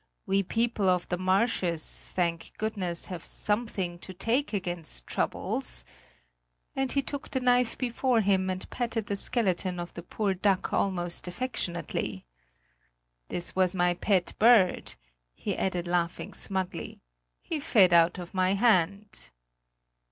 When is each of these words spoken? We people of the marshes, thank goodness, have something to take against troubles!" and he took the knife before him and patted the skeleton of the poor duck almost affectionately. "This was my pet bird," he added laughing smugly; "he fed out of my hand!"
We 0.25 0.41
people 0.41 0.89
of 0.89 1.07
the 1.09 1.17
marshes, 1.19 2.09
thank 2.11 2.53
goodness, 2.57 3.05
have 3.13 3.23
something 3.23 3.99
to 3.99 4.15
take 4.15 4.51
against 4.51 5.05
troubles!" 5.05 5.85
and 6.75 6.91
he 6.91 7.03
took 7.03 7.29
the 7.29 7.39
knife 7.39 7.77
before 7.77 8.21
him 8.21 8.49
and 8.49 8.67
patted 8.71 9.05
the 9.05 9.15
skeleton 9.15 9.79
of 9.79 9.93
the 9.93 10.01
poor 10.01 10.33
duck 10.33 10.73
almost 10.73 11.27
affectionately. 11.27 12.25
"This 13.27 13.55
was 13.55 13.75
my 13.75 13.93
pet 13.93 14.33
bird," 14.39 14.95
he 15.35 15.55
added 15.55 15.87
laughing 15.87 16.33
smugly; 16.33 16.99
"he 17.39 17.59
fed 17.59 17.93
out 17.93 18.17
of 18.17 18.33
my 18.33 18.55
hand!" 18.55 19.29